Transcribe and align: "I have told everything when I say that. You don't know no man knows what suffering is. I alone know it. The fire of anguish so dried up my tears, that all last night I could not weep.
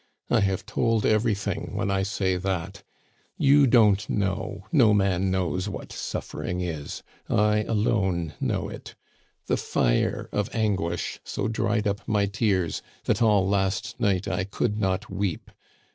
"I 0.31 0.39
have 0.39 0.65
told 0.65 1.05
everything 1.05 1.75
when 1.75 1.91
I 1.91 2.01
say 2.01 2.35
that. 2.35 2.81
You 3.37 3.67
don't 3.67 4.09
know 4.09 4.65
no 4.71 4.95
man 4.95 5.29
knows 5.29 5.69
what 5.69 5.91
suffering 5.93 6.59
is. 6.59 7.03
I 7.29 7.59
alone 7.65 8.33
know 8.39 8.67
it. 8.67 8.95
The 9.45 9.57
fire 9.57 10.27
of 10.31 10.49
anguish 10.55 11.19
so 11.23 11.47
dried 11.47 11.85
up 11.85 12.07
my 12.07 12.25
tears, 12.25 12.81
that 13.03 13.21
all 13.21 13.47
last 13.47 13.99
night 13.99 14.27
I 14.27 14.43
could 14.43 14.79
not 14.79 15.11
weep. 15.11 15.51